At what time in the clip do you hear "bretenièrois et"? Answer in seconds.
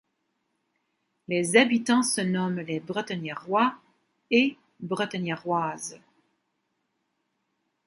2.79-4.57